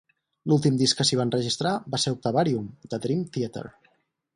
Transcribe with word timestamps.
L'últim 0.51 0.79
disc 0.79 1.01
que 1.01 1.05
s'hi 1.09 1.19
va 1.21 1.27
enregistrar 1.29 1.75
va 1.97 2.03
ser 2.07 2.17
"Octavarium" 2.19 2.67
de 2.95 3.05
Dream 3.07 3.25
Theatre. 3.39 3.77